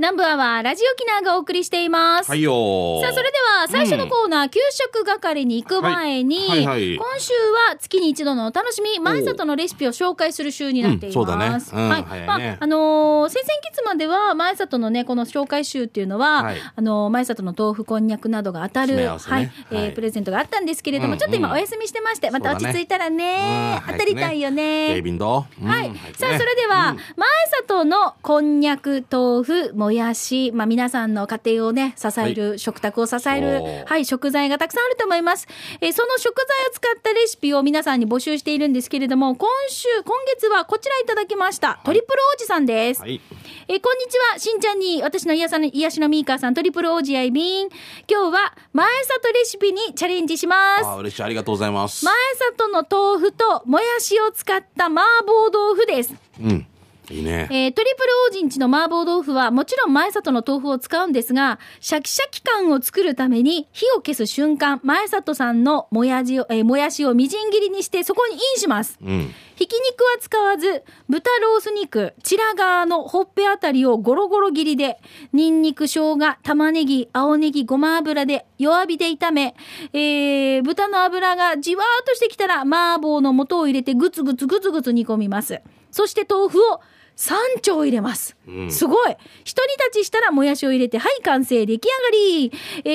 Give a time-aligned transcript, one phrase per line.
[0.00, 2.30] 南部アワーラジオキナがお送りしています。
[2.30, 6.96] はいよさあ、それでは最初のコーナー、給食係に行く前に、はいはいはい。
[6.96, 7.32] 今週
[7.70, 11.08] は月に一度のお楽しみ、前里のレシピを紹介する週になっています。
[11.08, 11.46] うんそうだね。
[11.46, 12.02] うんはい。
[12.04, 12.26] 早いね。
[12.28, 16.56] まあ、あのー先々月までは前里のね、この紹介週っていうのは、はい。
[16.76, 19.06] あのー前里の豆腐、こんにゃくなどが当たる、ね。
[19.08, 24.92] はい、えーはいプレゼントがあったんですけれども、うんちょっと今お休みしてまして、また落ち着いたらね、うん当たりたいよね。
[24.94, 25.90] ベイビンドはい。
[26.16, 27.28] さあ、それでは、前
[27.66, 35.46] 里のこんにゃく、豆腐、もやし、まあ、皆さんの家庭をね、支える、食卓を支えるはい、食材がたくさんあると思います。
[35.80, 41.80] えーその食材を使ったレシピを皆さんに募集しているんですけれども、今週、今月はこちらいただきました。
[41.84, 43.00] トリプル王子さんです。
[43.00, 43.20] はい
[43.68, 47.68] えーこんにちは、しんちゃんに、私の癒さの癒しのミーカーさん、トリプル王子やいびん。
[48.10, 50.86] 今日は、前里レシピにチャレンジします。
[50.86, 52.14] あ嬉しいありがとうございます前
[52.56, 54.94] 里の豆腐ともやしを使った麻
[55.26, 56.14] 婆豆腐です。
[56.40, 56.66] うん
[57.10, 68.98] いいねえートリプル王子んちの麻婆豆腐はもちろん前里の豆腐を使うんですが、シャキシャキ感を作るために火を消す瞬間、前里さんのもやじを、えーもやしをみじん切りにしてそこにインします。
[69.02, 75.00] うんひき肉は使わず、豚ロース肉、チラガーのほっぺあたりをゴロゴロ切りで、
[75.32, 79.56] ニンニク、生姜、玉ねぎ、青ネギ、ごま油で弱火で炒め、
[79.92, 85.60] えー、豚の油がじわーっとしてきたら、麻婆の素を入れてぐつぐつぐつぐつ煮込みます。
[85.90, 86.80] そして豆腐を
[87.18, 88.36] 3丁入れます。
[88.46, 89.10] うんすごい
[89.44, 92.52] 一人立ちしたらもやしを入れて、はい、完成、出来上がり
[92.84, 92.90] え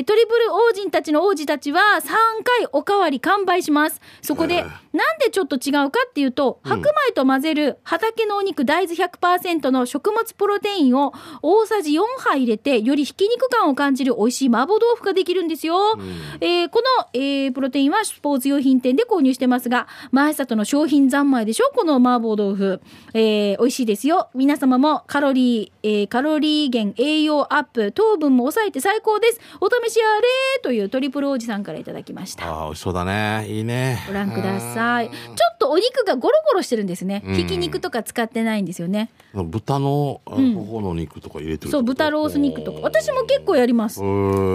[0.00, 2.06] ー、トリプル王子たちの王子たちは3
[2.44, 4.00] 回おかわり完売します。
[4.22, 15.98] そこで、えーなんでちょっと違うかっていうと、白米と混ぜる畑のお肉大豆100%の食物プロテインを大さじ4杯入れて、よりひき肉感を感じる美味しい麻婆豆腐ができるんですよ。
[16.40, 21.70] えーこの、えープロテインはスポーツ用品店で購入してますが、前里の商品三昧でしょ？
[21.74, 22.80] この麻婆豆腐。
[23.12, 24.28] えー美味しいですよ。
[24.34, 29.40] 皆様もカロリー、えーカロリー減、栄養アップ、糖分も抑えて最高です。
[29.60, 30.26] お試しあれ
[30.62, 32.46] というトリプル王子さんからいただきました。
[32.46, 35.08] あー美味しそうだねいいねご覧ください。
[35.08, 35.14] ちょ
[35.54, 37.22] っとお肉がゴロゴロしてるんですね。
[37.26, 39.10] うんひき肉とか使ってないんですよね。
[39.34, 42.80] 豚のあん頬の肉とか入れてるそう、豚ロース肉とか。
[42.82, 44.00] 私も結構やります。
[44.00, 44.06] ああ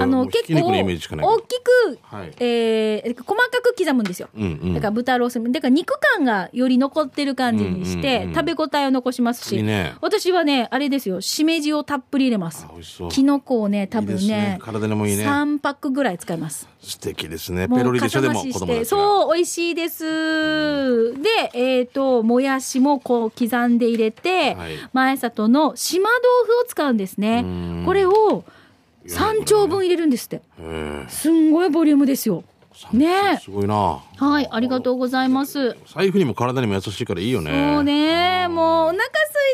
[0.05, 4.29] の、結構、大きく、はいえー細かく刻むんですよ。
[4.35, 9.95] うんうんだから豚ロース、だから肉感がより残ってる感じにして、食べ応えを残しますし、いいね。
[10.01, 12.67] 私はね、あれですよ、しめじをたっぷり入れます。
[13.09, 14.35] きのこをね、多分いいですね。
[14.35, 15.25] ね、体にもいいね。
[15.27, 16.67] 3パックぐらい使います。
[16.81, 17.67] 素敵ですね。
[17.67, 18.85] ペロリでしょでも子供たちが。
[18.85, 24.73] そう美味しいです、でえっ、ともやしもこう刻んで入れて、はい。
[24.93, 27.43] 前里の島豆腐を使うんですね。
[27.45, 27.47] う
[27.81, 27.83] ん。
[27.85, 28.43] これを
[29.07, 30.41] 3丁分入れるんですって。
[31.07, 32.43] すんごいボリュームですよ
[32.91, 33.39] ね。
[33.41, 33.99] すごいな。
[34.17, 35.75] はいありがとうございます。
[35.93, 37.73] 財布にも体にも優しいからいいよね。
[37.75, 38.47] そうね。
[38.47, 38.99] もうお腹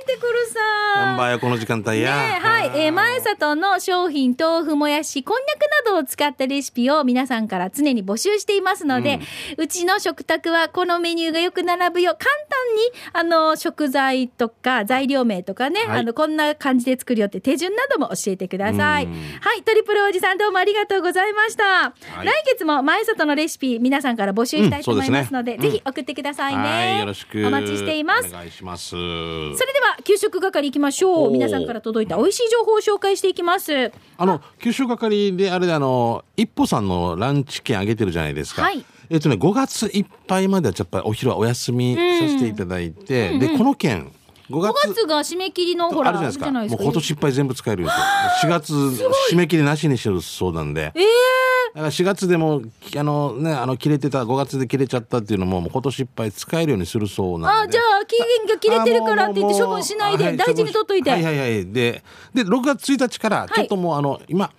[0.07, 1.27] てくるさ。
[1.29, 9.19] やこの時間帯ねや、はい、えー、前里の商品豆腐もやしこんにゃくなどを使ったレシピを皆さんから常に募集していますので、
[9.57, 12.15] うちの食卓はこのメニューがよく並ぶよ。
[12.17, 15.99] 簡単にあの食材とか材料名とかね、はい。
[15.99, 19.05] あのこんな感じで作るよって手順なども教えてください。
[19.05, 19.11] うん。
[19.11, 21.93] はいトリプルおじさんどうもありがとうございました、
[22.23, 22.25] い。
[22.25, 25.61] 来月も前里のレシピ皆さんから募集したいと思いますので,、うん。
[25.61, 25.71] ですね。
[25.71, 26.99] ぜひ送ってくださいね、はい。
[26.99, 27.45] よろしく。
[27.45, 28.29] お待ちしています。
[28.29, 28.89] お願いします。
[28.89, 38.63] それでは給食係行きましょう皆さんから届いた美味しい情報を紹介していきますあの九州係であれであの一歩さんのランチ券あげてるじゃないですか。
[38.63, 44.11] はいえっとね5月いっぱいまではやっぱりお昼はお休みさせていただいて、でこの券
[44.49, 46.83] 5 5月月が締め切りのほらあるじゃないですか。
[46.83, 48.47] もう今年いっぱい全部使えるよと。
[48.47, 50.91] 4月締め切りなしにしてるそうなんで。
[50.93, 51.46] ええだ
[51.81, 52.61] から4月でも
[52.95, 57.69] あのねあの切れてた5月で切れちゃったっていうのももう今年いっぱい使えるようにするそうなんで。
[57.69, 61.65] あじゃあ期限が切れてるからって言って処分しないで大事に取っといて、はいはいはい。
[61.71, 64.51] でで6月1日からちょっともうあの、今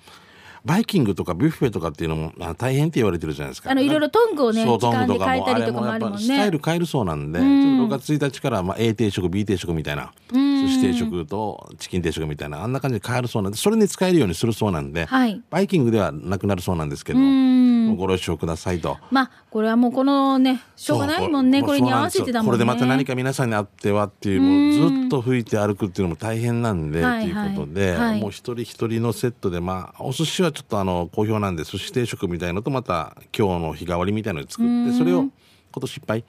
[0.68, 3.70] バイキングとかビュッフェとかっていうのもあ大変って言われてるじゃないですか。
[3.70, 6.18] あのいろいろトングをね時間で変えたりとかもあるもんね。
[6.18, 7.46] スタイル変えるそうなんで、ちょ
[7.86, 15.40] っと6月1日からまあ A 定食 B 定食みたいな寿司定食とチキン定食みたいなあんな感じで変えるそうなんでそれに使えるようにするそうなんで、はい。
[15.48, 18.98] バイキングではなくなるそうなんですけどんご了承くださいと。
[19.10, 22.48] まあこれはもうこのねしょうがないもんねこれに合わせてだもんね。
[22.48, 27.32] これでまた何か皆さんに会ってはっていうもうずっと吹いて歩くっていうのも大変なんで、はいとい。
[27.32, 36.24] うことで、もう一人一人のセットでまあお寿司はちょっとあの好評なんで寿司定食みたいのとまた今日の日替わりみたいので作ってそれを今年いっぱい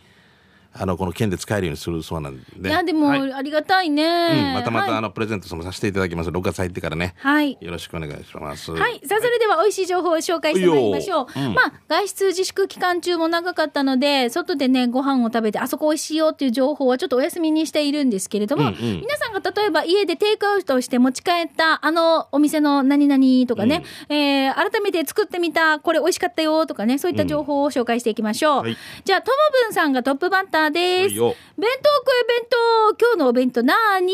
[0.71, 2.69] あのこの券で使えるようにするそうなんで。
[2.69, 3.33] いやでも、はい。
[3.33, 4.97] ありがたいね、うん、またまた、はい。
[4.99, 6.29] あのプレゼントもさせていただきます。
[6.29, 7.15] 6月入ってからね。
[7.17, 7.57] はい。
[7.59, 8.71] よろしくお願いします。
[8.71, 9.01] はい。
[9.05, 11.39] さあ、それでは美味しい情報を紹介してまいりましょう。
[11.49, 19.01] まあ、外出自粛期間中も長かったので、外でね、ご飯を食べて、あそこ美味しいよっていう情報はちょっとお休みにしているんですけれども、うんうん。
[19.01, 28.61] 皆さんが例えば家でテイクアウトして持ち帰った、あのお店の何々とかね、えー改めて作ってみた、これ美味しかったよとかね、そういった情報を紹介していきましょう。
[28.63, 28.77] はい。
[29.05, 31.09] じゃあ、ともぶんさんがトップバッターです。
[31.09, 34.13] はいよ弁当食え弁当今日のお弁当なーに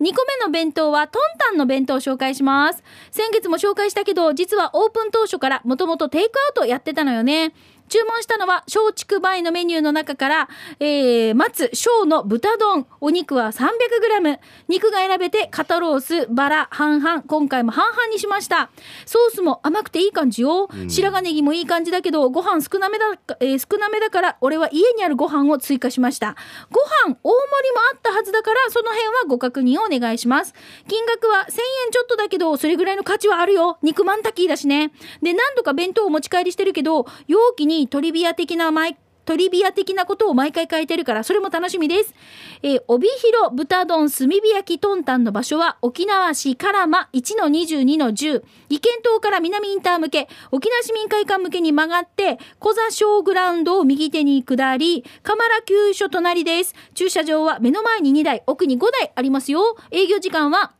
[0.00, 2.82] ?2 個目の弁当はトンタンの弁当を紹介します。
[3.10, 7.52] 先月も紹介したけど、実はオープン当初からもともとテイクアウトやってたのよね。
[7.90, 10.48] 注文したのは松竹梅のメニューの中から、
[10.78, 14.38] えー、松、小の豚丼、お肉は 300g、
[14.68, 18.70] 肉が選べて肩ロース、バラ、半々、今回も半々にしました。
[19.06, 20.68] ソースも甘くていい感じよ。
[20.88, 23.06] 白髪ネギもいい感じだけど、ご飯少なめだ、
[23.40, 26.36] えー少なめだから、俺は家にあるご飯を追加しました。
[26.70, 30.54] ご飯、大盛りもあったはずだから、その辺はご確認をお願いします。
[30.86, 31.52] 金額は1000
[31.86, 33.78] 円ちょっとだけど、それぐらいの価値はあるよ。
[33.82, 34.92] 肉まんタキーだしね。
[35.22, 38.96] で、何度か弁当を持ち帰りしてるけど、容器にトリビア的なマイ
[39.30, 42.14] トリビア的なことを毎回書いてるから、それも楽しみです。
[42.62, 56.74] えー帯広豚丼炭火焼きトンタンの場所は、沖縄市唐間1-22-10、意見島から南インター向け、沖縄市民会館向けに曲がって、小座小グラウンドを右手に下り、鎌原急所隣です。
[56.94, 59.76] 駐車場は目の前に2台、奥に5台ありますよ。
[59.92, 60.72] 営業時間は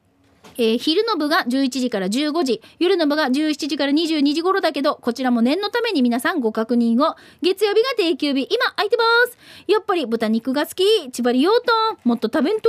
[0.61, 7.17] えー昼の部が11時から15時、夜の部が17時から22時頃だけど、こちらも念のために皆さんご確認を。
[7.41, 9.39] 月曜日が定休日、今空いてます。
[9.67, 12.69] やっぱり豚肉が好き、千葉りようとん、もっと食べんと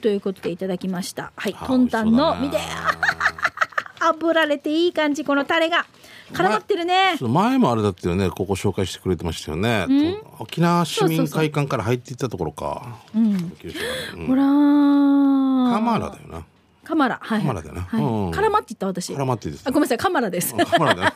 [0.00, 1.30] ということでいただきました。
[1.36, 2.58] はい、あトンタンの、見て
[4.00, 5.86] 炙られていい感じ、このタレが。
[6.32, 7.16] 絡まってるね。
[7.20, 9.86] 前もあれだったよねここ紹介してくれてましたよね
[10.36, 13.34] と沖縄市民会館から入っていったところかうん。
[14.26, 15.72] ほらー。
[15.72, 16.44] カマラだよな
[16.88, 17.18] カマラ。
[17.22, 17.40] はい。
[17.42, 18.02] カマラだよなはい。
[18.02, 19.12] うん絡まって言った私。
[19.12, 20.54] 絡まっていいですあ、ごめんなさい、カマラです。
[20.56, 21.12] カマラだよ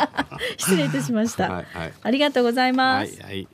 [0.56, 1.50] 失礼いたしました。
[1.52, 3.20] はいはいありがとうございます。
[3.20, 3.48] はいはい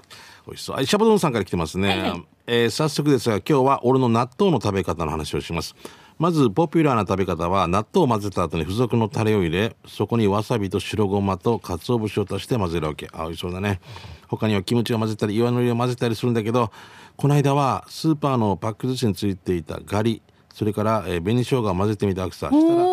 [0.47, 5.75] 美味しそうはいシャバドゥンさんから来てますね、はいはいえー早速ですが今日は俺の納豆の食べ方の話をします
[6.21, 13.81] まずポピュラーな食べ方は納豆を混ぜた後に付属のタレを入れそこにわさびと白ごまと鰹節を足して混ぜるわけあ美味しそうだね
[14.29, 16.71] 他にはキムチを混ぜたり岩のりを混ぜたりするんだけど
[17.17, 20.23] この間はスーパーのパック寿司についていたガリ
[20.57, 22.87] それから、えー紅生姜を混ぜてみたわけさしたら。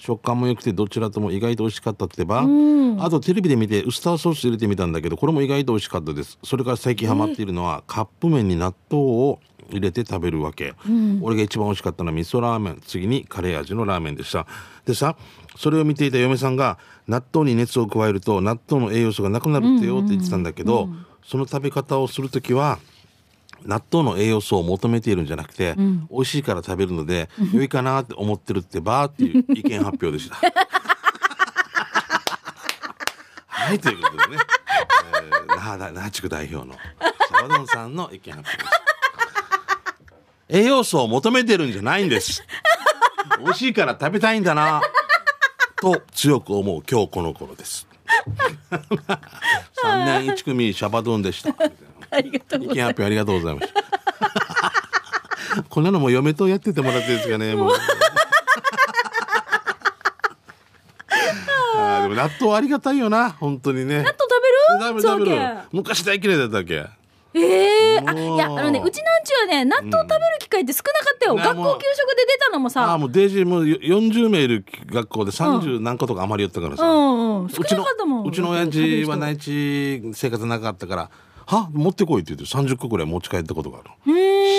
[0.00, 2.40] 食感も良くてどちらとも意外と美味しかったってば、
[2.98, 6.36] あとテレビで見てウスターソース入れてみたんだけどこれも意外と美味しかったです。
[6.42, 9.38] それから最近ハマっているのは、カップ麺に納豆を
[9.70, 10.74] 入れて食べるわけ、
[11.22, 12.82] 俺が一番美味しかったのは味噌ラーメン。
[12.84, 14.48] 次にカレー味のラーメンでした。
[14.84, 15.16] でさ
[15.56, 20.88] それを見ていた嫁さんが納豆に熱を加えると納豆の栄養素がなくなるってよって言ってたんだけど、
[21.24, 22.80] その食べ方をするときは
[23.64, 25.74] 納豆の栄養素を求めているんじゃなくて、
[26.10, 30.36] 美味しいから食べるので、良いかなって思ってるってばーっていう意見発表でした。
[33.48, 34.42] はい、ということでね、
[35.16, 38.84] えー、那覇だ那覇地区代表のシャバドンさんの意見発表です。
[40.48, 42.44] 栄養素を求めてるんじゃないんです。
[43.40, 44.82] 美味しいから食べたいんだな、
[45.80, 47.88] と強く思う今日この頃です。
[48.70, 51.54] 3年1組シャバドゥンでした。
[52.14, 53.02] ありがとう意ございます。
[53.04, 53.84] ありがとうございました。
[55.70, 57.54] こんなのも嫁とやっててもらっていいですかね。
[57.54, 57.72] もう。
[61.76, 63.98] あーでも納豆ありがたいよな、本当にね。
[63.98, 64.54] 納豆食べる？
[64.80, 66.86] 食べる食べるそうけ昔大嫌いだったっけ？
[67.36, 71.32] ええあ、もういや、あのね、うちなんちゅはね、納豆食べる機会って少なかったよ。
[71.32, 72.96] うん学校給食で出たのもああさ。
[72.98, 76.84] もうデイジーもう40名いる学校で30何個とか余りよったからさ。
[76.84, 77.48] うんうん。
[77.48, 78.26] 少なうちのかったもん。
[78.28, 79.16] うちの親父は。
[79.16, 81.10] 内地生活なかったから
[81.46, 81.68] 「は？
[81.72, 83.90] 持ってこい」って言って30個ぐらい持ち帰ったことがある。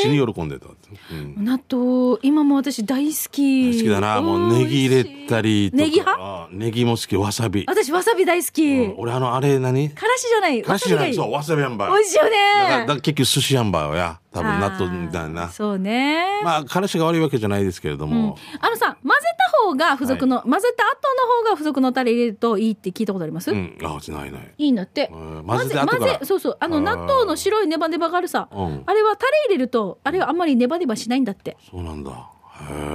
[0.06, 0.68] 死に喜んでた。
[1.12, 3.78] うん、納豆、今も私大好き。
[3.78, 4.22] 好きだな。
[4.22, 5.84] もうネギ入れたりとか。
[5.84, 6.24] ネギ派？
[6.24, 7.16] あネギも好き。
[7.16, 8.66] わさび、私、わさび大好き。
[8.66, 8.96] うん。
[8.98, 9.90] 俺あのあれ何？
[9.90, 10.62] からしじゃない。
[10.62, 11.14] からしじゃない。
[11.14, 12.86] そうわわさびハンバーさびがいい美味しいよだからだね。
[12.88, 14.20] から結局寿司ハンバーや。
[14.32, 15.50] 多分あー納豆みたいな。
[15.50, 16.42] そうね。
[16.44, 19.16] まあからしが悪いわけじゃないですけれども、あのさ、混ぜ
[19.54, 20.92] た方が付属の、混ぜた後
[21.26, 24.54] の方が付属のタレ入れるといいって聞いたことあります、うん、あないない。
[24.58, 25.10] いいんだって。
[25.14, 25.44] うん。
[25.48, 26.58] 混ぜ混ぜそうそう。
[26.60, 28.50] あの、あー納豆の白いネバネバがあるさ。
[28.52, 28.84] うん。
[28.86, 31.58] あれはタレ入れると、あれはあんまりネバネバしないんだって。
[31.70, 32.30] そうなんだ。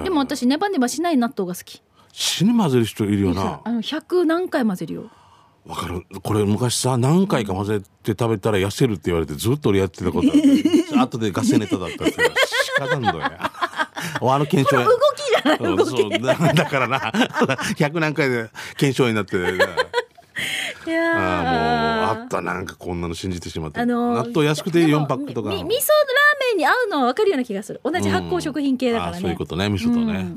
[0.05, 1.83] でも私、ネバネバしない納豆が好き。
[2.13, 3.61] 死に混ぜる人いるよな。
[3.65, 5.11] あの、100何回混ぜるよ。
[5.67, 6.05] わかる。
[6.23, 10.41] これ昔さ何回か混ぜて食べたら痩せるって言われてずっと俺やってたことあって
[10.99, 13.21] 後でガセネタだったって仕方んだよ。
[14.33, 14.87] あの検証や。
[14.87, 15.91] 動きじゃない動き。
[15.91, 16.11] そう。
[16.19, 16.99] だだからな。
[16.99, 19.37] 100何回で検証になって
[20.87, 21.15] いやー。
[21.15, 22.41] あーもうあった。
[22.41, 25.51] なんかこんなの信じてしまって、あのー納豆安くてでも4パックとか。
[25.51, 27.81] 味噌ラーメンに合うのは分かるような気がする。
[27.85, 29.69] 同じ発酵食品系だからね、あそういうことね。
[29.69, 30.37] 味噌とね、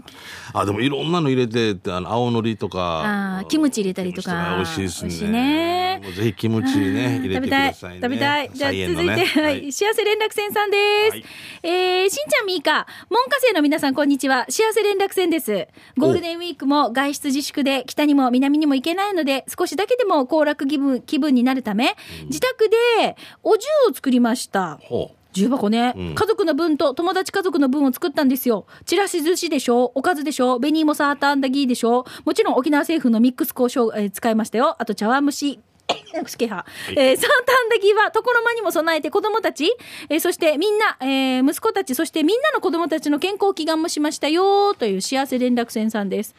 [0.53, 3.39] あでもいろんなの入れてあの青のりとか。
[3.39, 4.55] あーキムチ入れたりとか。
[4.57, 5.99] 美味しいですね。
[6.01, 6.01] ね。
[6.15, 7.99] ぜひキムチね 入れてく食べたいださいね。
[8.01, 8.49] 食べたい。
[8.53, 10.77] じゃあ続いて、はい、幸せ連絡船さんで
[11.11, 11.25] す、はい。
[11.63, 12.87] えー、しんちゃんみーか。
[13.09, 14.45] 門下生の皆さんこんにちは。
[14.49, 15.67] 幸せ連絡船です。
[15.97, 24.79] ゴールデンウィークも外出自粛で北にも南にも行けないので少しだけでも行楽気分気分になるため、自宅でお重を作りました。
[24.81, 26.15] ほう重箱ね、うん。
[26.15, 28.65] 家族の分と友達家族の分を作ったんですよ。
[28.85, 29.91] ちらし寿司でしょ？
[29.95, 30.59] おかずでしょ？
[30.59, 32.05] 紅芋サーターアンダギーでしょ？
[32.23, 34.75] もちろん沖縄政府のミックス交渉、えー使いましたよ。
[34.79, 35.59] あと茶碗蒸し。
[36.23, 39.69] 口気派えーサーターアンダギーは床の間にも備えて子供たち、
[40.09, 44.75] えーそしてみんな、えー息子たち、そしてみんなの子供たちの健康祈願もしましたよ。
[44.75, 46.35] という幸せ連絡船さんです。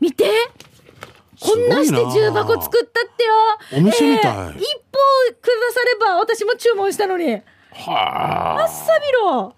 [0.00, 0.30] 見て。
[1.38, 3.32] こんなして重箱作ったってよ。
[3.74, 4.32] お店みたい。
[4.34, 4.64] えー一
[4.96, 7.42] 報くだされば私も注文したのに。
[7.84, 8.68] はあ。
[8.68, 9.54] さびろ。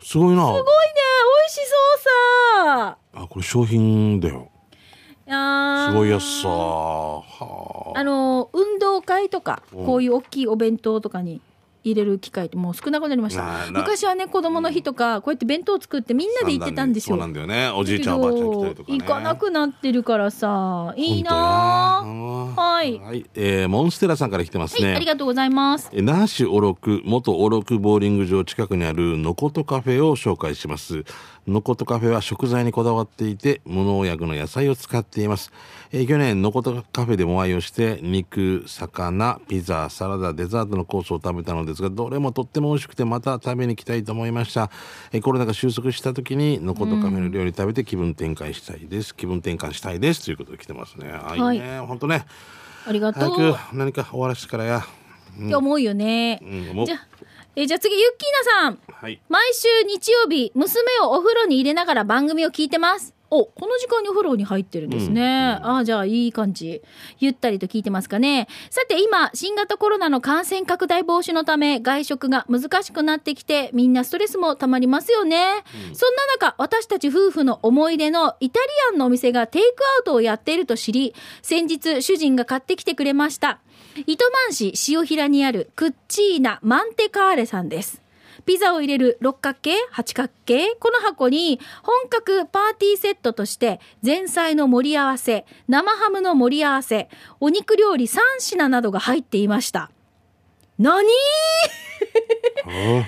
[0.00, 0.42] すごいな。
[0.46, 0.64] すごいね。
[0.64, 2.00] 美味しそう
[2.66, 2.98] さ。
[3.14, 4.50] あこれ商品だよ。
[5.26, 5.90] いやー。
[5.90, 6.48] すごいやつさ。
[6.48, 7.98] はあ。
[7.98, 9.86] あの運動会とかうん。
[9.86, 11.40] こういう大きいお弁当とかに
[11.84, 13.66] 入れる機会ってもう少なくなりました。
[13.70, 17.16] 昔はね子供の日とかこうやって弁当作ってみんなで行ってたんですよ。
[17.16, 17.70] そうなんだよね。
[17.70, 18.98] おじいちゃんおばあちゃん来たりとかね。
[18.98, 22.02] 行かなくなってるからさいいな
[22.56, 22.98] はい。
[22.98, 25.90] はい、えーモンステラさんから来てますはい、ね、ありがとうございます。
[25.92, 31.04] え那覇市小六元小六ボーリング場近くにあるのことカフェを紹介します
[31.46, 35.52] のことカフェは食材にこだわっていて無農薬の野菜を使っています、
[35.92, 44.70] えー去年のことカフェでも愛用して肉魚ピザサラダデザートのコースを食べたのですがどれもとっても美味しくてまた食べに行きたいと思いました、
[45.12, 49.14] えーコロナが収束した時にのことカフェの料理食べて気分転換したいです。
[49.14, 50.24] 気分転換したいです。
[50.24, 51.10] ということで来てますね。
[51.10, 52.26] はいね、本当ね。
[52.86, 54.78] ありがと早うく何か終わらせてからや。
[54.80, 56.84] って思うよね、うん。
[56.84, 56.96] じゃ
[57.56, 58.78] えじゃあ次ユッキーナさん。
[58.92, 59.20] はい。
[59.28, 63.14] 毎週日曜日娘をお風呂に入れながら番組を聞いてます。
[63.30, 66.82] おこの時間にお風呂に入ってるんですね、ああじゃあいい感じ。
[67.18, 68.48] ゆったりと聞いてますかね。
[68.70, 79.68] さて今新型コロナの感染拡大防止のため外食が難しくなってきてみんなストレスもたまりますよね、そんな中私たち夫婦の思い出のイタリアンのお店がテイク
[79.98, 83.60] アウトをやっていると知り先日主人が買ってきてくれました
[84.06, 88.02] 糸満市塩平にあるクッチーナマンテカーレさんです。
[88.44, 97.08] ピザを入れる六角形八角形この箱に本格パーティーセットとして前菜の盛り合わせ生ハムの盛り合わせ
[97.40, 99.90] お肉料理3品などが入っていました。
[100.78, 101.06] 何？
[102.66, 103.02] いい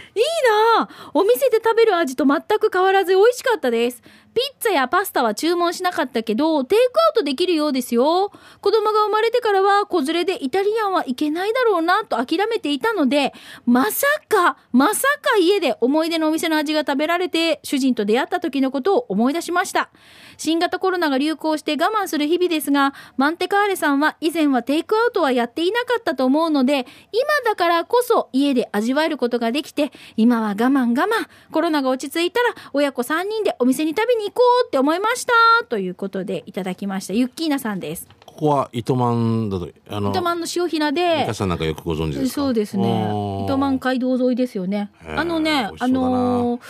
[0.79, 4.03] なあお店で食べる味と全く変わらず美味しかったです。
[4.37, 8.31] ピッツァやパスタは注文しなかったけど、テイクアウトできるようですよ。
[8.61, 13.33] 子供が生まれてからは子連れでイタリアンはいけないだろうなと諦めていたので、
[13.65, 19.89] まさか、まさか家で思い出のお店の味が食べられて、主人と出会った時のことを思い出しました。
[20.37, 31.29] 新型コロナが流行して我慢する日々ですが、マンテカーレさんは以前はテイクアウトはやっていなかったと思うので、今だからこそ家で味味わえることができて、今は我慢我慢。
[31.51, 35.33] コロナが落ち着いたら親子3人でお店に食べに行こうって思いました。
[35.69, 37.15] ということでいただきました。
[37.15, 38.16] ユッキーナさんです。
[38.37, 42.43] ここは糸満だとあの糸満の塩平で美香、さんなんかよくご存知ですか？
[42.43, 43.09] そうですね。
[43.45, 44.91] 糸満街道沿いですよね。
[45.17, 46.61] あのねあのー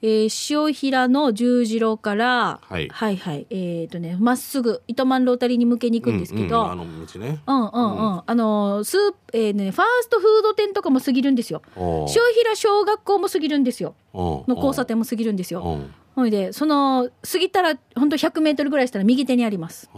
[0.00, 2.88] えー塩平の十字路から、はい。
[2.88, 3.46] はいはい。
[3.50, 7.40] えっ、とねまっすぐ糸満ロータリーに向けに行くんですけど、うんうんあの道ね。
[7.48, 7.66] うんうんう
[8.18, 9.00] ん、あのースー
[9.32, 11.62] えーね、ファーストフード店とかも過ぎるんですよ。
[11.76, 13.96] 塩平小学校も過ぎるんですよ。
[14.14, 15.80] の交差点も過ぎるんですよ
[16.18, 19.88] ほいでその過ぎたら本当100メートルぐらいしたら右手にあります。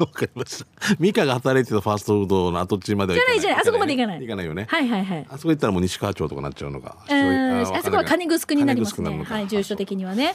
[0.00, 0.66] わかりました。
[0.98, 4.20] 美香が働いてたファーストフードの跡地までは行かじゃないじゃないあそこまで行かない。
[4.20, 4.66] 行かないよね。
[4.68, 5.26] はいはいはい。
[5.28, 6.96] あそこ行ったらもう西川町とかなっちゃうのか。
[7.10, 9.24] うんあそこは金城になりますね。
[9.28, 10.34] はい住所的にはね。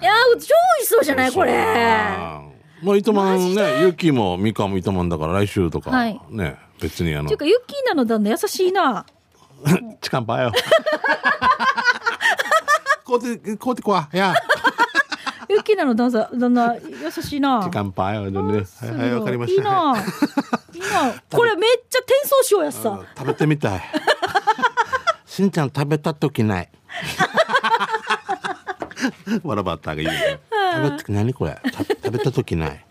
[0.00, 0.46] いやー超美味
[0.84, 1.52] しそうじゃないこれ。
[2.82, 6.20] まあ糸満ねユキも美香も糸満だから来週とか、はい。
[6.30, 7.24] ね別にあの。
[7.24, 9.04] っていうかユッキーナの旦那優しいな。
[10.00, 10.52] チカンパよ
[13.06, 14.34] こうてこうてこわや。
[15.48, 17.62] ユッキーナの旦那旦那優しいな。
[17.62, 18.64] チカンパよでね。
[18.80, 19.70] はいはいわかりまいいした。
[19.70, 20.00] はいな。
[20.00, 20.04] い。
[20.78, 21.22] いな。
[21.30, 22.90] これめっちゃ転送しようやっさ。
[22.90, 23.82] うん食べてみたい。
[25.24, 26.70] しんちゃん食べた時ない。
[29.44, 30.40] わらバッターがいいね
[30.74, 31.60] 食べて何これ？
[31.70, 32.86] た食べた時ない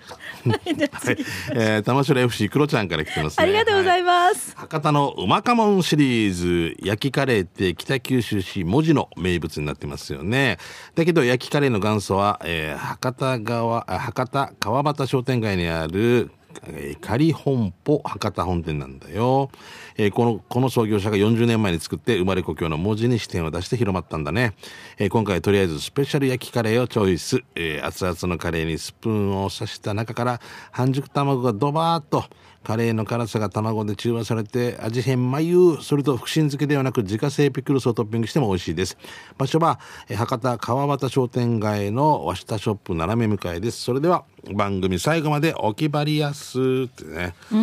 [0.51, 1.17] はい、
[1.53, 3.43] えー、玉城 FC クロちゃんから来てますね。
[3.43, 6.75] ありがとうございまます、す博多のうまかもんシリーズ。
[6.79, 10.57] 焼きカレーって北九州市文字の名物になってますよね。
[10.95, 16.31] だけど焼きカレーの元祖は、えー博多川あ博多川端商店街にある
[16.67, 19.49] え仮本舗博多本店なんだよ、
[19.97, 24.53] えーこのこの創業者が40年前に作って生まれ故郷の文字に視点を出して広まったんだね、
[24.97, 32.25] えー今回とりあえずスペシャル焼きカレーをチョイス、え熱々のカレーにスプーンを刺した中から半熟卵がドバーッと
[32.65, 38.97] カレーの辛さが卵で中和されて味変眉それと福神漬けではなく自家製ピクルスをトッピングしても美味しいです。
[39.37, 39.79] 場所は
[40.09, 43.81] えー博多川端商店街の和下ショップ斜め向かいです。
[43.83, 46.59] それでは番組最後までお気張りやす。
[46.59, 47.55] ってねク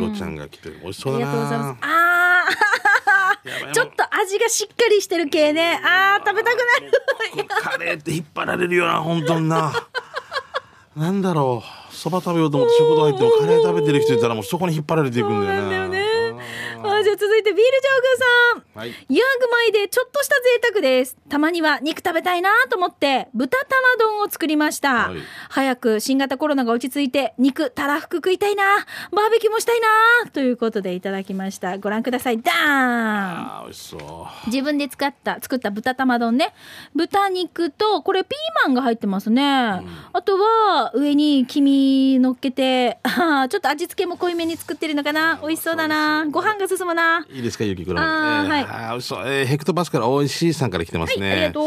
[0.00, 1.30] ロちゃんが来て美味しそうだな。
[1.30, 1.78] ありがとうございます。
[1.84, 3.70] あやばい。
[3.70, 5.80] ーちょっと味がしっかりしてる系ね。
[5.84, 6.92] あー食べたくなる。
[7.36, 9.72] 僕カレーって引っ張られるよな本当にな。
[10.96, 15.95] なんだろうそば食べようと思って食堂入ってもカレー食べてる人いたらもうそこに引っ張られていくんだよね。
[17.06, 18.80] じゃあ続いてビールジョーグさん。
[18.80, 18.88] はい。
[18.90, 21.16] ヤーグ米でちょっとした贅沢です。
[21.28, 25.10] たまには肉食べたいなと思って豚玉丼を作りました。
[25.10, 25.18] はい。
[25.48, 28.64] 早く新型コロナが落ち着いて肉たらふく食いたいな。
[29.12, 29.80] バーベキューもしたい
[30.24, 31.78] なということでいただきました。
[31.78, 32.42] ご覧ください。
[32.42, 32.58] ダーン。
[32.58, 34.00] あー美味しそう。
[34.50, 36.54] 自分で使った作った豚玉丼ね。
[36.96, 39.82] 豚肉とこれピーマンが入ってますね、あ
[40.24, 45.38] とは上に黄身乗っけてちょっと味付けも濃いめに作ってるのかな。
[45.40, 46.26] 美味しそうだな。
[46.28, 47.24] ご飯が進むな。
[47.32, 48.62] いいですかゆきくんあーはい。
[48.62, 51.64] あー美味しそう、えーヘクトパスから美味しいさんから来てますね、ありがとう。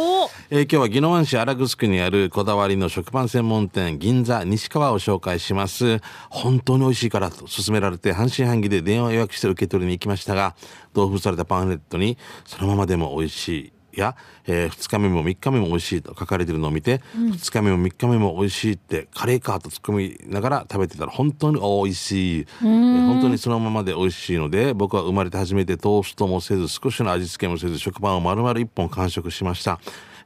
[0.49, 6.01] えー今日は宜野湾市荒城にあるこだわりの食パン専門店銀座西川を紹介します。
[6.29, 10.55] 本当に美味しいからと勧められて半信半疑で電話予約して受け取りに行きましたが
[10.93, 14.15] 同封されたパンフレットにそのままでも美味しいや、
[14.47, 19.91] え2日目も3日目も美味しいと書かれてるのを見て、2日目も3日目も美味しいってカレーかと突っ込
[20.25, 29.79] みながら食べてたら本当に美味しい、えー本当にそのままで美味しいので僕は生まれて初めてトーストもせず少しの味付けもせず食パンを丸々1本完食しました。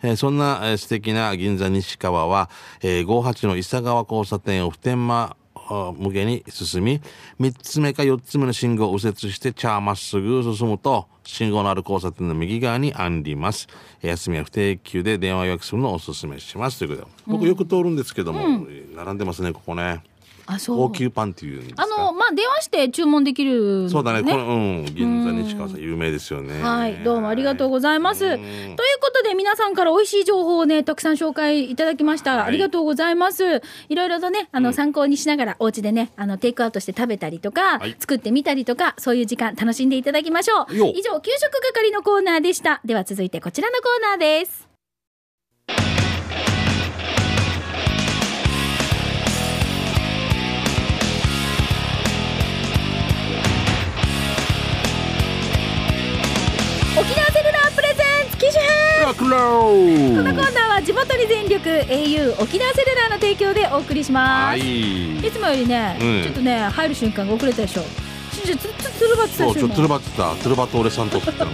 [0.03, 2.49] えーそんな、えー素敵な銀座西川は、
[2.81, 5.35] えー58の伊佐川交差点を普天間
[5.69, 7.01] あ向けに進み
[7.39, 13.67] 3つ目か4つ目の信号を右折して茶まっすぐ進むと信号のある交差点の右側にあります。
[14.01, 16.79] えー休みは不定休で電話予約するのをお勧めします。
[16.79, 20.03] ということで僕よく通るんですけども、並んでますねここね。
[20.75, 21.83] 高級パンっていうんですか？
[21.83, 28.19] あのまあ電話して注文できるそうだねこのうん銀座西川さん有名ですよねはい、どうもありがとうございます。
[28.21, 32.37] ということで皆さんから美味しい情報をね、たくさん紹介いただきました。
[32.37, 33.61] はいありがとうございます。
[33.89, 40.75] いろいろとね、あの、参考にしながらお家でね、あの、テイクアウトして食べたりとか、はい作ってみたりとか、そういう時間楽しんでいただきましょう。
[40.75, 42.81] よ以上、給食係のコーナーでした。
[42.85, 46.02] では続いてこちらのコーナーです。
[60.43, 65.17] コーナーは地元に全力 au 沖縄セルラーの提供でお送りします、はい。
[65.19, 66.23] いつもよりね、うん。
[66.23, 67.83] ちょっとね入る瞬間が遅れたでしょ。
[68.33, 71.51] ちゃんつつつるばってたそうちょっとトゥルでしょ今バってたトゥルバと俺さんとって言ったの。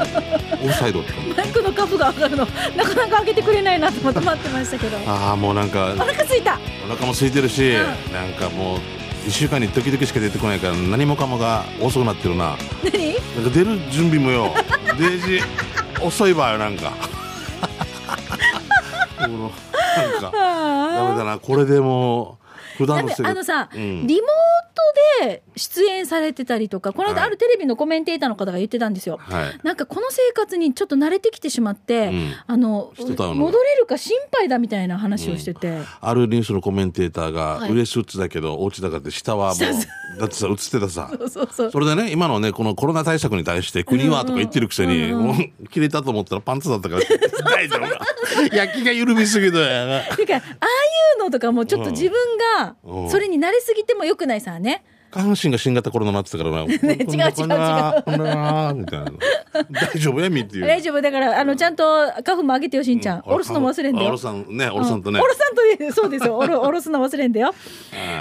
[0.63, 1.13] オフサイドって。
[1.37, 2.45] マイクのカフが上がるの。
[2.45, 4.97] なかなか開けてくれないなと思って 待ってましたけど。
[5.05, 6.59] ああもうなんかお腹すいた。
[6.89, 8.79] お腹も空いてるし、うなんかもう
[9.27, 12.57] 1週間に時々しか出てこないから何もかもが遅くなってるな。
[12.83, 13.13] 何？
[13.35, 14.55] なんか出る準備もよ。
[14.97, 15.43] デージ
[16.01, 16.93] 遅い場合なんか
[19.27, 21.39] なんかダメだな。
[21.39, 22.37] これでも
[22.75, 24.07] う普段のあのさ、うん。
[24.07, 24.58] リモート
[25.21, 27.27] で出演されてたりとかこの間はい。
[27.27, 29.59] あるテレビのコメンテーターの方が言ってたんですよ、はい。
[29.63, 32.33] なんかこの生活にちょっと慣れてきてしまって、うん。
[32.47, 37.71] あの戻れるか心配だみたいな話をしてて、あるニュースのコメンテーターがはい。
[37.71, 41.11] 上スーツだけどお家だからって下はもうだってさ映ってたさ。
[41.71, 47.01] それでね今のねこのコロナ対策に対して国はとか言ってるくせに、もう切れたと思ったらパンツだったから
[47.51, 48.05] 大丈夫か
[48.55, 49.99] 焼きが緩みすぎだよな。
[50.03, 50.41] だからああい
[51.17, 52.13] うのとかもちょっと自分
[52.57, 53.09] がうん。
[53.09, 54.78] それに慣れすぎてもよくないさね。
[55.11, 56.65] 下半身が新型コロナになってたからな。
[56.69, 59.11] ね、違う違う違うみたいな。
[59.93, 60.67] 大丈夫やみっていう。
[60.67, 61.83] 大丈夫だからあのちゃんと
[62.23, 63.17] カフもあげてよしんちゃん。
[63.25, 64.07] うんおろすの忘れんだよ。
[64.07, 65.25] おろさんね、おろさんとねうお。
[65.25, 66.37] ろさんとねそうですよ。
[66.37, 67.53] おろ おろすの忘れんだよ。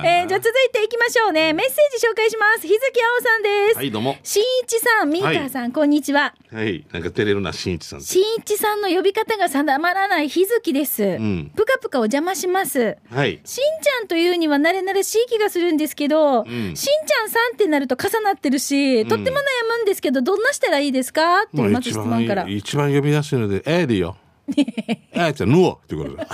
[0.04, 1.52] えーじゃあ続いていきましょうね。
[1.52, 2.66] メッセージ紹介します。
[2.66, 3.76] 日月青さんです。
[3.76, 4.16] はい、どうも。
[4.22, 6.34] しんいちさん、みーかーさん、こんにちは。
[6.52, 8.00] はい、なんか照れるな、しんいちさん。
[8.00, 11.18] しんいちさんの呼び方が定まらない日月です。
[11.18, 12.96] んぷかぷかお邪魔します。
[13.10, 13.40] はい。
[13.44, 19.40] しんちゃんというには慣れ慣れしい気がするんですけど、んしんちゃんさんってなると重なってるし、とっても悩
[19.78, 21.42] むんですけど、どんなしたらいいですか？
[21.42, 22.48] っていうまず質問から。
[22.48, 24.16] 一番呼び出すので、ええでいいよ。
[24.56, 26.26] ええじゃ、ぬおってことで。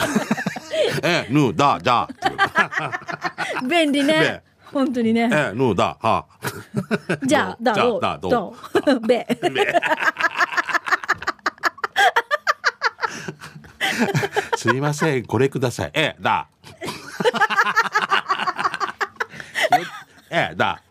[1.02, 2.36] ええ、ぬだ、だってこ
[3.62, 3.66] と。
[3.68, 4.42] 便利ねね。
[4.70, 5.30] 本当にね。
[5.32, 6.26] ええ、ぬだ、は。
[7.24, 8.54] じゃあ、だ、お、だど
[9.06, 9.26] べ。
[14.56, 15.90] すいません、これください。
[15.94, 16.48] ええ、だ。
[20.34, 20.82] よええだ。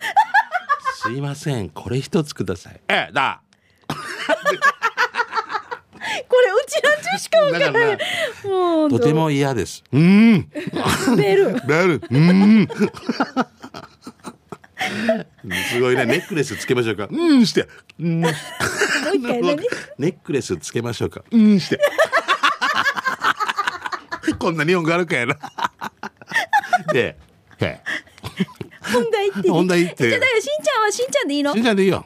[0.96, 2.80] すいませんこれ一つください。
[2.88, 3.42] ええだ。
[6.28, 7.98] これうちなんちしかわからない。
[8.46, 9.84] もうとても嫌です。
[9.92, 10.50] うーん。
[11.18, 11.54] ベル。
[11.68, 11.94] ベル。
[11.96, 12.68] うーん。
[15.70, 16.06] すごいね。
[16.06, 17.08] ネックレスつけましょうか。
[17.10, 17.68] うんして。
[18.00, 18.22] うん。
[18.22, 18.32] もう
[19.14, 19.58] 一回何
[19.98, 21.80] ネックレスつけましょうかうんして。
[24.40, 25.38] こんな日本語あるかやな
[26.92, 27.16] で
[27.60, 27.82] へ
[28.84, 30.10] 本題って本題って。
[30.10, 31.54] じゃあだからしんちゃんはしんちゃんでいいの？
[31.54, 32.06] しんちゃんでいいよ。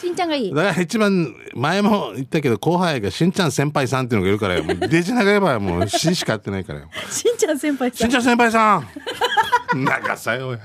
[0.00, 0.54] しんちゃんがいい？
[0.54, 6.88] だから一番前も言ったけど後輩がしんちゃん先輩さんっていうのがいるからもうデジ長い場合はもうしんしかやってないからよ。
[7.10, 7.98] しんちゃん先輩さん。
[7.98, 8.88] しんちゃん先輩さん
[9.74, 10.58] 長さよや。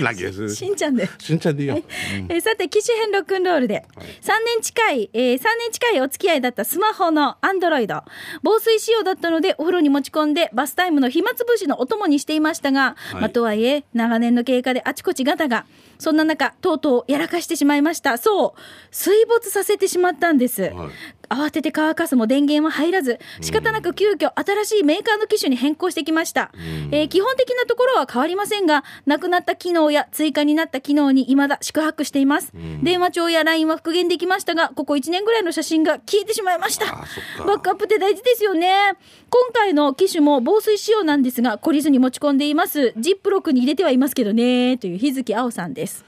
[0.00, 1.08] 長いですしんちゃんで。
[1.18, 1.82] しんちゃんでいいよ、
[2.28, 3.84] えーさて機種編ロックンロールで。
[3.96, 8.02] 3年近い、えー、3年近いお付き合いだったスマホのアンドロイド。
[8.42, 13.20] 防水仕様だったのでお風呂に持ち込んでバスタイムの暇つぶしのお供にしていましたが、はい。
[13.22, 15.66] まあ、とはいえ長年の経過であちこちガタが
[15.98, 18.18] そんな中とうとうやらかしてしまいました。
[18.18, 20.72] そう水没させてしまったんです、はい
[21.28, 26.50] 慌てて乾かすも電源は入らず仕方なく急遽新しいメーカーの機種に変更してきました、
[26.90, 36.86] えー基本的なところは変わりませんがなくなった機能や追加になった機能に未だ宿泊しています、電話帳や LINE は復元できましたがここ1年ぐらいの写真が消えてしまいました。
[37.44, 38.94] バックアップって大事ですよね。
[39.30, 42.92] 今回の機種も防水仕様なんですが懲りずに持ち込んでいます。
[42.96, 46.04] ジップロックに入れてはいますけどねという日月青さんです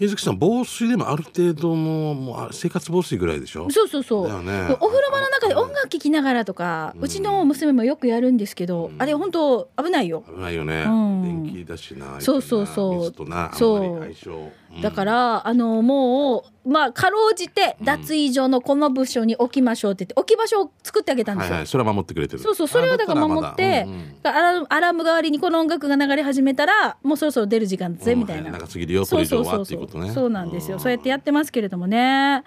[0.00, 3.68] 日月さん防水でもある程度のもうあ生活防水ぐらいでしょ？
[3.70, 4.76] そうそうそう、ね。
[4.80, 11.44] お風呂場の中で音楽聴きながらとか、うちの娘もよくやるんですけど、あれ本当危ないよ、危ないよね、うん。
[11.44, 13.14] 電気だしなそうそうそう。
[13.14, 14.52] そう相性、うん
[14.82, 22.42] だからあのもうまあかろうじて脱衣所のこの部署に置きましょうって言って置き場所を作ってあげたんですよ、はいはいそれは守ってくれてる。
[22.42, 23.86] そうそうそれをだから守って、
[24.22, 30.12] アラームアラーム代わりにこの音楽が流れ始めたらもうそろそろ出る時間だぜみたいな、中継ぎ利用これ以上はっていうことね。
[30.12, 32.44] そうなんですよ、そうやってやってますけれどもね。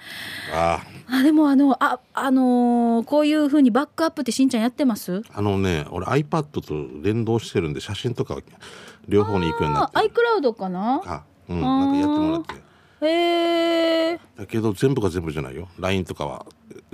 [0.53, 1.23] ああ。
[1.23, 5.21] でもあのああのーこういうふうにバックアップってしんちゃんやってます？
[5.33, 6.63] あのね俺 iPad と
[7.03, 8.41] 連動してるんで写真とかは
[9.07, 11.01] 両方に行くようになって iCloud かな？
[11.05, 12.53] あうんなんかやってもらって。
[13.05, 15.67] へえだけど全部が全部じゃないよ。
[15.79, 16.45] LINE とかは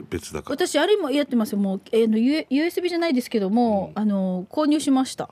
[0.10, 0.54] 別だから。
[0.56, 1.60] 私あれもやってますよ。
[1.60, 5.30] もう、えーの U- USB じゃないですけども、あの購入しました。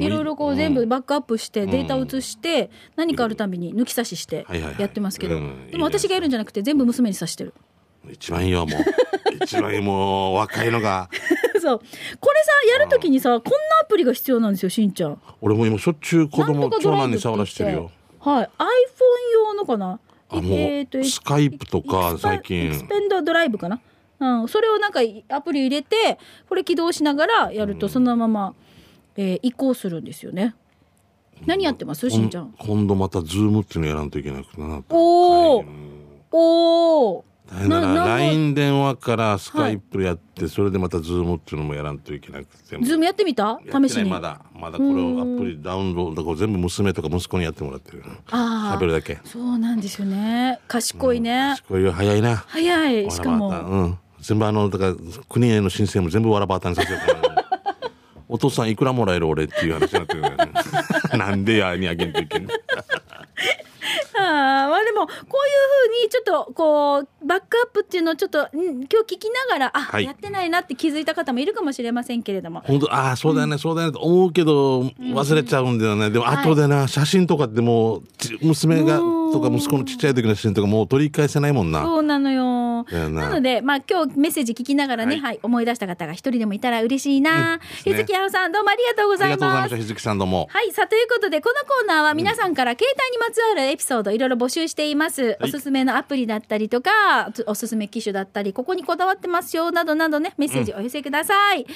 [0.00, 4.46] いろいろこう全部バックアップしてデータを移して何かあるたびに抜き差しして
[4.78, 5.36] やってますけど。
[5.36, 5.70] うん。
[5.70, 7.52] でも私がやるんじゃなくて全部娘にさしてる。
[8.10, 8.80] 一番いいよもう。
[9.44, 11.10] 一番いいもう若いのが。
[11.60, 11.78] そう。
[12.20, 15.20] これさやるときにさこんなアプリが必要なんですよしんちゃん。
[15.42, 17.90] 俺も今しょっちゅう子供長男に触らしてるよ
[18.28, 18.50] はい。
[18.58, 18.68] iPhone
[19.34, 20.00] 用のかな？
[20.28, 22.74] あもうとスカイプとか最近。
[22.74, 23.80] スペンドドライブかな？
[24.18, 28.54] うん、それをなんかアプリ入れてこれ起動しながらやるとそのまま、
[29.16, 30.56] えー移行するんですよね。
[31.46, 32.10] 何やってます？
[32.10, 32.52] しんちゃん。
[32.58, 35.62] 今度また Zoom っていうのやらんといけなくなおー。
[35.62, 35.96] 大変
[36.32, 43.58] おお大変だなな LINE 電話から Skype やって、それでまた Zoom っていうのもやらんといけなくて Zoomやってみた？
[43.64, 44.10] 試しに？
[44.10, 48.02] まだまだこれをアプリダウンロードだから全部娘とか息子にやってもらってる。
[48.30, 49.18] ああ喋るだけ。
[49.24, 50.58] そうなんですよね。
[50.66, 52.36] 賢いね、これ早いな。
[52.48, 53.10] 早い。
[53.10, 53.48] しかも。
[53.48, 53.98] うん。
[54.20, 54.94] 全部あのだから
[55.28, 57.46] 国への申請も全部わらばあたにさせようかな
[58.28, 60.36] お父さんいくらもらえる俺っていう話になってるね。
[61.16, 62.50] なんでやにあげんといけんの？
[64.18, 64.22] あー
[64.70, 70.04] まあでもこういうふうにちょっとこうバックアップっていうのをちょっと、うん、今日聞きながらあ、はい。
[70.04, 72.62] やってないなって気づいた方もいるかもしれませんけれども。
[72.64, 76.36] 本当ああそうだよね、そうだよねと思うけど忘れちゃうんだよね、でもはい。
[76.44, 79.12] 後でな、写真とかってもうち娘がう。
[79.12, 81.82] んとか息子のちっちゃい時の写真とかもう取り返せないもんな。
[81.82, 82.44] そうなのよ。
[82.84, 87.54] ななので、まあ今日メッセージ聞きながらね、は、はいい思い出した方が一人でもいたら嬉しいな。
[87.54, 89.68] うん日月青さん、どうもありがとうございありがとうございまます。
[89.68, 90.72] した日月さんどうもはい。
[90.72, 95.38] さあ、ということで、このコーナーは皆さんから携帯にまつわるエピソードいろいろ募集しています。
[95.40, 101.66] おすすめのアプリだったりとか、おすすめ機種だったり、ここにこだわってますよ、などなどね、メッセージお寄せください。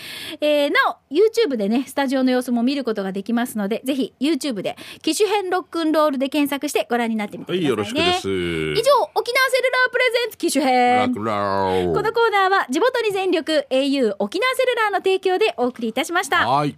[0.41, 7.67] えーなお、YouTube でね、スタジオの様子も見ることができますので、ぜひ YouTube で機種編ロックンロールで検索してご覧になってみてくださいね。
[7.67, 10.90] はいよろしくです以上、沖縄セルラープレゼンツ機種編。
[11.07, 16.49] このコーナーは地元に全力 au 沖縄セルラーの提供でお送りいたしました。
[16.49, 16.77] はい。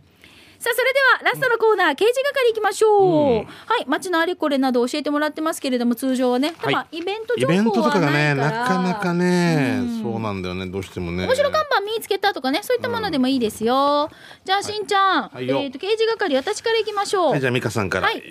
[0.58, 3.44] さあそれではラストのコーナー刑事係いきましょう、うん。
[3.46, 6.74] はい街のあれこれなど教えてもらってますけれども通常はね、はい。
[6.74, 11.26] まあイベントイ情報ベントとかがねなかなかね、そうなんだよねどうしてもね。
[11.26, 11.61] 面白看
[11.92, 14.10] 板見つけたとかねそういったものでもいいですよ、
[14.44, 18.22] じゃあしんちゃん、はいよえっ、と刑事係私からいきましょう、はいじゃあ美香さんから、はい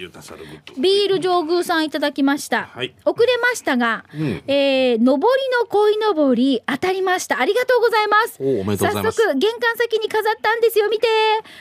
[0.78, 2.70] ビール上宮さんいただきました。
[2.74, 7.40] はい遅れましたが、うんえー、上りの鯉のぼり当たりました。
[7.40, 8.38] ありがとうございます。
[8.40, 10.90] おおめでとうございます早速、玄関先に飾ったんですよ。
[10.90, 11.08] 見て。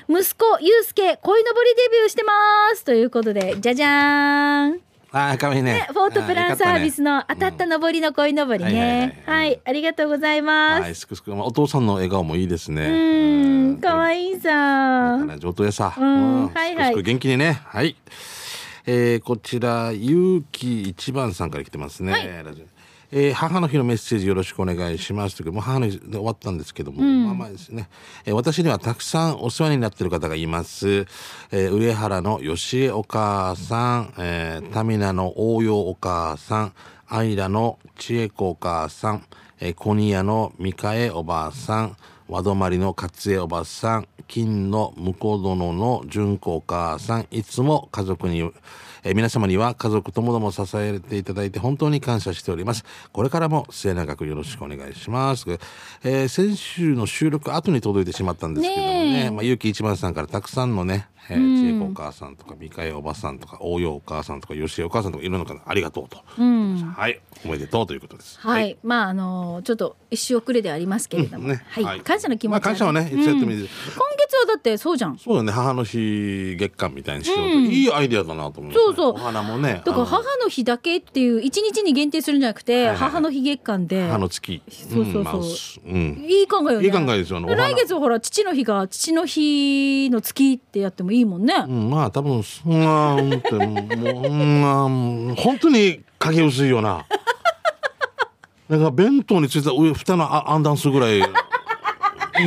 [0.09, 2.33] 息子、ゆうすけ、鯉のぼりデビューしてま
[2.75, 2.85] す。
[2.85, 4.90] ということで、じゃじゃーん。
[5.13, 9.23] あーかわいいねね、フォートプランサービスの当たった上りの鯉のぼりね。
[9.27, 10.83] はい、ありがとうございます。
[10.83, 15.17] はいすくすくお父さんの笑顔もいいですねうん、かわいいさ。
[15.17, 15.95] ね上等やさ。
[15.99, 17.61] うんうんはいはい元気にね。
[17.65, 17.97] はい。
[18.87, 22.13] えーこちら、ゆうき一番さんから来てますね。
[22.13, 22.70] はいラジオ
[23.13, 27.89] えー母の日のメッセージよろしくお願いしますというかもう母の日で終わったんですけども、まあまあですね、
[28.25, 31.07] えー私にはたくさんお世話になっている方がいます、
[31.51, 36.73] えー上原の吉江お母さん、えー、田皆の応用お母さん
[37.09, 39.25] 愛良の千恵子お母さん、
[39.59, 41.97] えー、小ニ屋の三香江おばあさん
[42.31, 48.49] 和泊の勝江おばさん、金の婿殿の純子お母さん、いつも家族に、
[49.05, 52.85] えー皆様には家族ともども支えていただいて本当に感謝しております。
[53.13, 55.45] これからも末永くよろしくお願いします。
[56.05, 66.19] えー先週の収録後に届いてしまったんですけどもね、ねえまあ、ゆうき一番さんからたくさんのね、えー、千恵子お母さんとか、三香江おばさんとか、応用お母さんとか、吉江お母さんとかいるのかな、ありがとうと。
[66.37, 68.39] はい、おめでとうということです。
[68.41, 71.63] はい、まああのちょっと一周遅れではありますけれども、ね。
[71.69, 73.91] はい、感謝の気持ちまあ、感謝はね、いつやってもいいです。
[73.97, 75.19] 今月はだってそうじゃん。
[75.19, 75.53] そうだね。
[75.53, 79.13] 母の日月間みたいにしようと、いいアイデアだなと思います、ね、そうそう。
[79.13, 79.83] お花もね。
[79.85, 84.09] だから母の日だけっていう一日に限定するんじゃなくて、いはい母の日月間で。
[84.09, 84.63] 母の月。
[84.69, 85.39] そうそうそ
[85.85, 85.89] う。
[85.89, 86.17] うん。
[86.19, 86.87] まあいい考えよね。
[86.87, 87.55] いい考えですよね。
[87.55, 93.67] 来月はほら父の日が父の日の月ってやってもいいもんね、うん、まあ多分そんなうんってもう
[94.27, 97.05] うん本当に影薄いよな。
[98.69, 101.19] なんか弁当についた上蓋のあアンダンスぐらい。
[101.19, 101.27] うん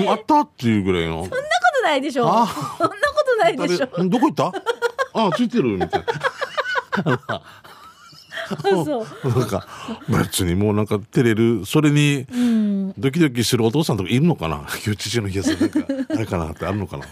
[0.10, 1.21] あったっていうぐらいの。
[1.23, 1.43] そんなこ
[1.78, 2.28] とないでしょ。
[2.28, 3.86] あそんなことないでしょ。
[4.10, 4.52] どこ行った？
[5.13, 6.04] あついてるみたい
[8.60, 9.67] そうななんか
[10.10, 11.65] 別にもうなんか照れる。
[11.65, 12.93] それにうん。
[12.97, 14.65] ドキドキするお父さんとかいるのかな？
[14.84, 17.06] 今日父の日やつなんかあれかなってあるのかな？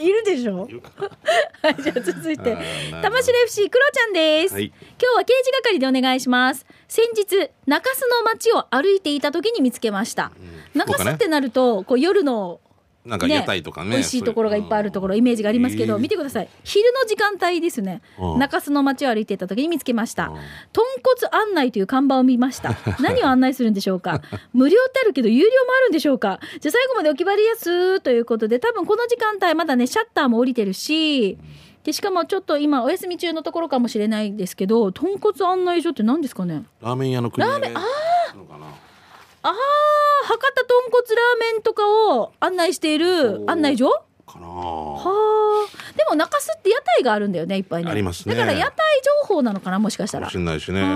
[0.00, 0.62] いるでしょ？
[1.62, 2.56] はいじゃあ続いて
[3.02, 4.66] 玉城 FC クロちゃんです、はい。
[4.66, 6.64] 今日は刑事係でお願いします。
[6.88, 7.24] 先日
[7.66, 10.32] 中洲の街を歩いていた時に見つけました、
[10.74, 12.60] 中洲ってなるとこう夜の
[13.02, 15.98] なんか屋台とかね美味しいところがいっぱいあるところイメージがありますけど、えー。
[15.98, 16.48] 見てください。
[16.64, 18.38] 昼の時間帯ですね、うん。
[18.38, 20.36] 中洲の街を歩いていた時に見つけました、うん。
[20.72, 22.76] 豚骨案内という看板を見ました。
[23.00, 24.20] 何を案内するんでしょうか？
[24.52, 26.40] 無料ってあるけど有料もあるんでしょうか？
[26.60, 31.38] じゃあ最後までお決まりやすということで多分この時間帯まだねシャッターも降りてるし
[31.84, 36.64] でしかもちょっと今お休み中のところかもしれないですけど豚骨案内所って何ですかね？
[36.82, 37.80] ラーメン屋の国ラーメンあ
[38.34, 38.44] の
[39.42, 39.52] あー
[40.26, 41.82] 博多豚骨ラーメンとか
[42.14, 43.90] を案内している案内所？
[44.26, 45.92] かなはあ。
[45.96, 48.34] でも中洲って屋台があるんだよねいっぱいねありますね。
[48.34, 48.74] だから屋台
[49.24, 50.80] 情報なのかなもしかしたからもしれないしね。
[50.80, 50.90] えー。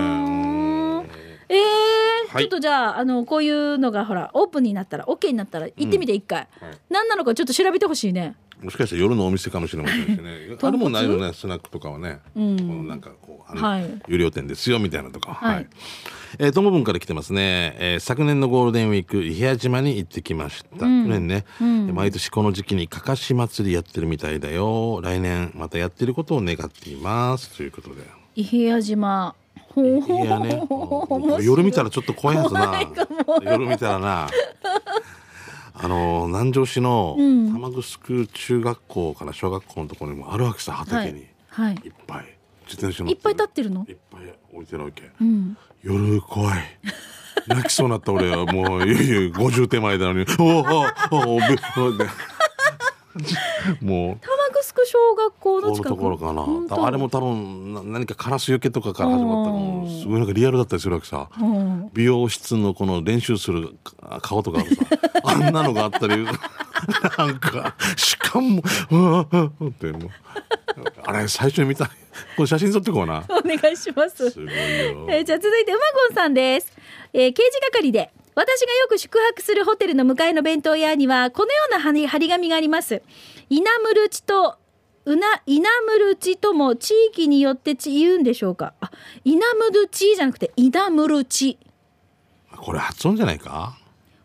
[2.29, 6.47] はいちょっとじゃああのこういうのがほらオープンになったら OK になったら行ってみて一回、はい。
[6.89, 10.57] 何なのかちょっと調べてほしいねもしかしたら夜のお店かもしれませんしね。
[10.61, 12.57] あるもんないよねスナックとかはね、うん。
[12.57, 14.01] このなんかこうあの、はい。
[14.07, 15.51] 有料店ですよみたいなとかは。
[15.53, 15.55] い。
[15.55, 15.67] はい、
[16.39, 21.03] えー、ともぶんから来てますね、えー昨年のゴールデンウィーク伊平屋島に行ってきました、うん。
[21.05, 21.93] 去年ね、うん。
[21.93, 25.01] 毎年この時期にかかし祭りやってるみたいだよ。
[25.01, 27.55] 来年またやってることを願っています。
[27.57, 28.03] ということで。
[28.35, 29.35] 伊平屋島。
[29.75, 30.61] ほうほういやね
[31.41, 32.81] 夜見たらちょっと怖いやつな。
[33.43, 34.29] 夜見たらな
[35.77, 37.53] あの南城市のうん。
[37.53, 42.37] 玉城中学校から小学校のところにもあるわけさ畑に、はいい、っぱい。
[42.65, 43.85] 自転車乗いっぱい立ってるの？
[43.87, 44.21] いっぱい
[44.53, 45.11] 置いてるわけ。
[45.21, 45.57] うん。
[45.83, 46.59] 夜怖い。
[47.47, 48.45] 泣きそうになった俺は。
[48.45, 50.25] もういやいや50手前なのに。
[50.39, 50.47] おお
[51.11, 52.05] おおべ
[53.81, 56.85] もう玉城小学校のこの近くところかな。
[56.87, 61.29] あれも多分な何かカラスよけとかから始まったのすごいなんかリアルだったりするわけさ。
[61.39, 61.89] うん。
[61.93, 64.67] 美容室のこの練習するか顔とかさ。
[65.23, 66.25] あんなのがあったり。
[67.17, 68.63] なんかしかもっ
[69.73, 70.09] てもう。
[71.03, 71.85] あれ最初に見た
[72.35, 73.23] これ写真撮ってこうな。
[73.29, 74.29] お願いします。
[74.29, 74.51] すごいよ。
[75.09, 76.73] えーじゃあ続いて馬ゴンさんです、
[77.13, 83.01] えー刑事係で私がよく宿泊するホテルの向かいの弁当屋にはこのような張り紙があります
[83.49, 84.57] イナムルチと
[85.05, 88.73] うなイナムルチとも地域によってち言うんでしょうか？
[88.81, 88.91] あ
[89.23, 91.59] イナムルチじゃなくてイナムルチ
[92.57, 93.77] これ発音じゃないか？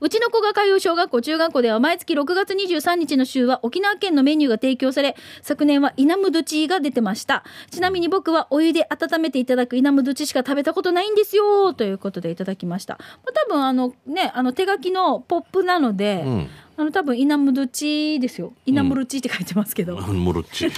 [0.03, 7.45] うちの子が通う小学校、中学校では毎月6月23日の週は沖縄県のメニューが提供され、昨年はイナムドチが出てました。
[7.71, 12.95] ちなみに僕はお湯で温めていただくイナムドチしか食べたことないんですよということでいただきました。
[12.99, 16.49] まあ、多分あのね、あの手書きのポップなので、うん
[16.81, 18.55] あの多分イナムドチですよ。
[18.65, 20.01] イナムルチって書いてますけど。
[20.01, 20.71] モルッチよ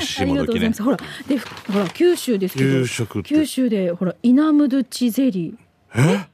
[0.00, 0.82] し ありがとうございます。
[0.82, 0.96] ほら、
[1.28, 3.22] で、ほら、九州ですけど。
[3.22, 6.00] 九州で、ほら、イナムドチゼリー。
[6.00, 6.26] え？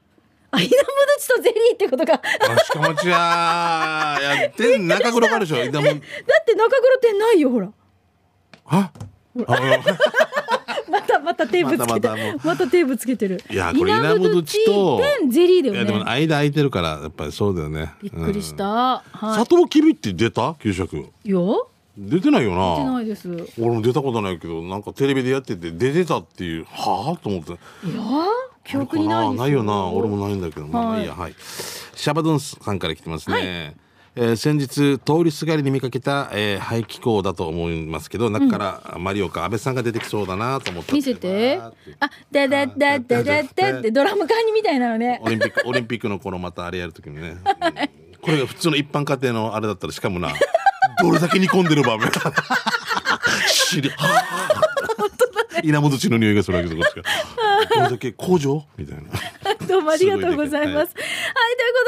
[0.49, 0.69] あ、イナム
[1.15, 2.13] ドチとゼリーってことか。
[2.13, 2.21] だ
[2.55, 6.01] あしかもちややってん中黒かでしょでもって中
[6.69, 7.69] 黒店ないよ、ほら。
[8.65, 8.91] あ
[9.45, 10.56] あ
[10.89, 13.41] またまたテープつけてまたまたテープつけてる。
[13.49, 17.93] いやこれ稲むちとゼリーだいやでもよね間空いてるからやっぱりそうだよね。
[18.01, 18.57] びっくりしうん。
[18.57, 20.55] た、は砂糖きびって出た？
[20.59, 20.97] 給食。
[20.97, 23.27] いよ出てないよ出てなないです。
[23.27, 27.57] いや俺も出たことないけどなんかテレビでやってて出てたっていうはあと思って。
[28.63, 29.47] 記憶にないですな？
[29.47, 29.87] いよな。
[29.87, 31.03] 俺もないんだけど、まあまあい。
[31.03, 31.15] いや。
[31.15, 31.35] はい。
[31.39, 33.75] シャバドゥンさんから来てますね、
[34.17, 40.93] えー先日通りすがりに見かけた、えー排気口だと思いますけど中からマリオか安倍さんが出てきそうだなと思った。
[40.93, 41.59] 見せて。
[41.59, 41.71] あ
[42.31, 47.37] だだだだだだってドラム缶にみたいなのねオリンピックオリンピックの頃またあれやるときにね、うん
[48.19, 50.33] これが普通の一般家庭のあれだったらしかもな
[51.01, 52.09] どれだけ煮込んでる場面
[53.47, 53.89] 知り
[55.63, 57.03] 稲本地の匂いがするわけですこっちが。
[57.75, 58.63] どれだけ工場？
[58.77, 59.03] みたいな。
[59.67, 60.77] どうもありがとうございます。
[60.77, 60.95] はい、というこ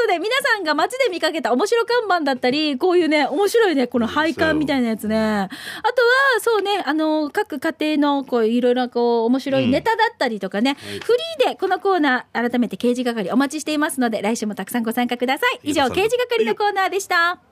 [0.06, 5.16] とで、皆さんが街で見かけた面白看板だったり、こういうね、面白いね、この配管みたいなやつね。
[5.18, 15.60] あとは、そうね、あの、各家庭の、こう、いろいろ、こう、面白いネタだったりとかね、フリーでこのコーナー、改めて刑事係お待ちしていますので、来週もたくさんご参加ください。
[15.62, 17.49] 以上、刑事係のコーナーでした。